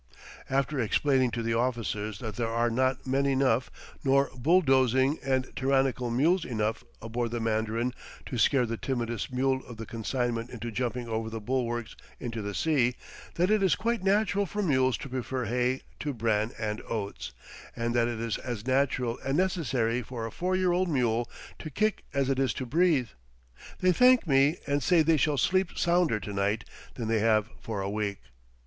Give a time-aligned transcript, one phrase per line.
[0.49, 3.69] After explaining to the officers that there are not men enough,
[4.03, 7.93] nor bulldozing and tyrannical mules enough, aboard the Mandarin
[8.25, 12.55] to scare the timidest mule of the consignment into jumping over the bulwarks into the
[12.55, 12.95] sea;
[13.35, 17.31] that it is quite natural for mules to prefer hay to bran and oats,
[17.75, 21.29] and that it is as natural and necessary for a four year old mule
[21.59, 23.09] to kick as it is to breathe,
[23.81, 26.63] they thank me and say they shall sleep sounder tonight
[26.95, 28.17] than they have for a week.